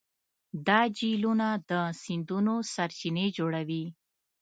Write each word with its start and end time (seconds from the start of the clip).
دا 0.67 0.79
جهیلونه 0.95 1.47
د 1.69 1.71
سیندونو 2.01 2.55
سرچینې 2.73 3.27
جوړوي. 3.37 3.83